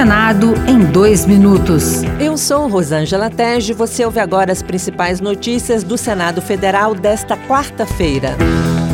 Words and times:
Senado 0.00 0.54
em 0.66 0.78
dois 0.78 1.26
minutos. 1.26 2.02
Eu 2.18 2.38
sou 2.38 2.66
Rosângela 2.68 3.28
Tege. 3.28 3.74
Você 3.74 4.02
ouve 4.02 4.18
agora 4.18 4.50
as 4.50 4.62
principais 4.62 5.20
notícias 5.20 5.84
do 5.84 5.98
Senado 5.98 6.40
Federal 6.40 6.94
desta 6.94 7.36
quarta-feira. 7.36 8.34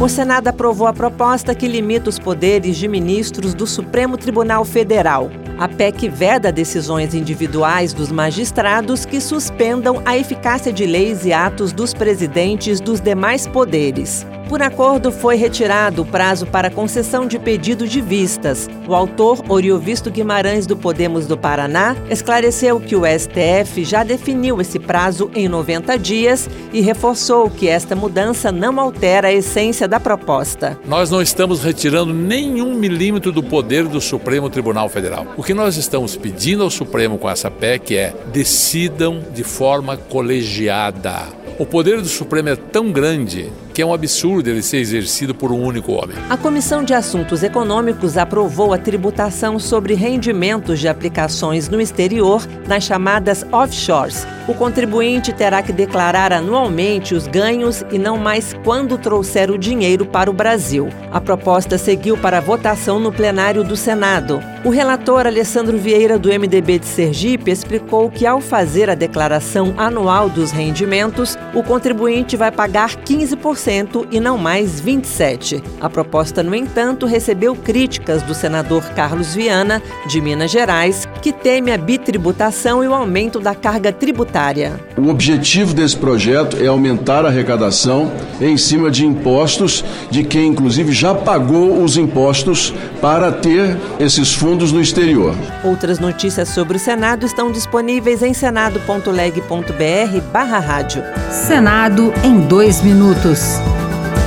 O 0.00 0.08
Senado 0.08 0.48
aprovou 0.48 0.88
a 0.88 0.92
proposta 0.92 1.54
que 1.54 1.68
limita 1.68 2.10
os 2.10 2.18
poderes 2.18 2.76
de 2.76 2.88
ministros 2.88 3.54
do 3.54 3.68
Supremo 3.68 4.16
Tribunal 4.16 4.64
Federal. 4.64 5.30
A 5.60 5.68
PEC 5.68 6.08
veda 6.08 6.50
decisões 6.50 7.14
individuais 7.14 7.92
dos 7.92 8.10
magistrados 8.10 9.04
que 9.04 9.20
suspendam 9.20 10.02
a 10.04 10.16
eficácia 10.16 10.72
de 10.72 10.86
leis 10.86 11.24
e 11.24 11.32
atos 11.32 11.72
dos 11.72 11.94
presidentes 11.94 12.80
dos 12.80 13.00
demais 13.00 13.46
poderes. 13.46 14.26
Por 14.48 14.62
acordo, 14.62 15.10
foi 15.10 15.34
retirado 15.34 16.02
o 16.02 16.06
prazo 16.06 16.46
para 16.46 16.70
concessão 16.70 17.26
de 17.26 17.36
pedido 17.36 17.86
de 17.88 18.00
vistas. 18.00 18.70
O 18.86 18.94
autor, 18.94 19.42
Oriovisto 19.48 20.08
Guimarães 20.08 20.66
do 20.66 20.76
Podemos 20.76 21.26
do 21.26 21.36
Paraná, 21.36 21.96
esclareceu 22.08 22.78
que 22.78 22.94
o 22.94 23.02
STF 23.04 23.84
já 23.84 24.04
definiu 24.04 24.60
esse 24.60 24.78
prazo 24.78 25.28
em 25.34 25.48
90 25.48 25.98
dias 25.98 26.48
e 26.72 26.80
reforçou 26.80 27.50
que 27.50 27.68
esta 27.68 27.96
mudança 27.96 28.52
não 28.52 28.78
altera 28.78 29.28
a 29.28 29.32
essência 29.32 29.88
da 29.88 29.98
proposta. 29.98 30.78
Nós 30.86 31.10
não 31.10 31.20
estamos 31.20 31.64
retirando 31.64 32.14
nenhum 32.14 32.72
milímetro 32.74 33.32
do 33.32 33.42
poder 33.42 33.88
do 33.88 34.00
Supremo 34.00 34.48
Tribunal 34.48 34.88
Federal. 34.88 35.26
O 35.36 35.42
que 35.42 35.54
nós 35.54 35.76
estamos 35.76 36.16
pedindo 36.16 36.62
ao 36.62 36.70
Supremo 36.70 37.18
com 37.18 37.28
essa 37.28 37.50
PEC 37.50 37.96
é 37.96 38.14
decidam 38.32 39.24
de 39.34 39.42
forma 39.42 39.96
colegiada. 39.96 41.24
O 41.58 41.66
poder 41.66 42.00
do 42.00 42.08
Supremo 42.08 42.50
é 42.50 42.56
tão 42.56 42.92
grande 42.92 43.50
que 43.76 43.82
é 43.82 43.84
um 43.84 43.92
absurdo 43.92 44.48
ele 44.48 44.62
ser 44.62 44.78
exercido 44.78 45.34
por 45.34 45.52
um 45.52 45.62
único 45.62 45.92
homem. 45.92 46.16
A 46.30 46.36
Comissão 46.38 46.82
de 46.82 46.94
Assuntos 46.94 47.42
Econômicos 47.42 48.16
aprovou 48.16 48.72
a 48.72 48.78
tributação 48.78 49.58
sobre 49.58 49.92
rendimentos 49.92 50.80
de 50.80 50.88
aplicações 50.88 51.68
no 51.68 51.78
exterior 51.78 52.42
nas 52.66 52.84
chamadas 52.84 53.44
offshores. 53.52 54.26
O 54.48 54.54
contribuinte 54.54 55.30
terá 55.30 55.60
que 55.60 55.74
declarar 55.74 56.32
anualmente 56.32 57.14
os 57.14 57.26
ganhos 57.26 57.84
e 57.92 57.98
não 57.98 58.16
mais 58.16 58.54
quando 58.64 58.96
trouxer 58.96 59.50
o 59.50 59.58
dinheiro 59.58 60.06
para 60.06 60.30
o 60.30 60.32
Brasil. 60.32 60.88
A 61.12 61.20
proposta 61.20 61.76
seguiu 61.76 62.16
para 62.16 62.40
votação 62.40 62.98
no 62.98 63.12
plenário 63.12 63.62
do 63.62 63.76
Senado. 63.76 64.40
O 64.64 64.70
relator 64.70 65.26
Alessandro 65.26 65.76
Vieira, 65.76 66.18
do 66.18 66.28
MDB 66.28 66.78
de 66.78 66.86
Sergipe, 66.86 67.50
explicou 67.50 68.10
que, 68.10 68.24
ao 68.24 68.40
fazer 68.40 68.88
a 68.88 68.94
declaração 68.94 69.74
anual 69.76 70.30
dos 70.30 70.50
rendimentos, 70.50 71.36
o 71.52 71.62
contribuinte 71.62 72.36
vai 72.36 72.50
pagar 72.50 72.96
15% 72.96 73.65
e 74.10 74.20
não 74.20 74.38
mais 74.38 74.80
27%. 74.80 75.62
A 75.80 75.90
proposta, 75.90 76.42
no 76.42 76.54
entanto, 76.54 77.04
recebeu 77.04 77.54
críticas 77.54 78.22
do 78.22 78.34
senador 78.34 78.82
Carlos 78.94 79.34
Viana, 79.34 79.82
de 80.06 80.20
Minas 80.20 80.50
Gerais, 80.50 81.08
que 81.20 81.32
teme 81.32 81.72
a 81.72 81.78
bitributação 81.78 82.84
e 82.84 82.88
o 82.88 82.94
aumento 82.94 83.40
da 83.40 83.54
carga 83.54 83.92
tributária. 83.92 84.80
O 84.96 85.08
objetivo 85.08 85.74
desse 85.74 85.96
projeto 85.96 86.56
é 86.62 86.66
aumentar 86.66 87.24
a 87.24 87.28
arrecadação 87.28 88.12
em 88.40 88.56
cima 88.56 88.90
de 88.90 89.04
impostos 89.04 89.84
de 90.10 90.22
quem, 90.22 90.48
inclusive, 90.48 90.92
já 90.92 91.14
pagou 91.14 91.82
os 91.82 91.96
impostos 91.96 92.72
para 93.00 93.32
ter 93.32 93.76
esses 93.98 94.32
fundos 94.32 94.72
no 94.72 94.80
exterior. 94.80 95.34
Outras 95.64 95.98
notícias 95.98 96.50
sobre 96.50 96.76
o 96.76 96.80
Senado 96.80 97.26
estão 97.26 97.50
disponíveis 97.50 98.22
em 98.22 98.32
senado.leg.br/barra 98.32 100.58
rádio. 100.58 101.02
Senado 101.30 102.12
em 102.22 102.40
dois 102.40 102.82
minutos. 102.82 103.55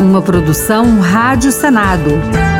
Uma 0.00 0.20
produção 0.22 1.00
Rádio 1.00 1.52
Senado. 1.52 2.53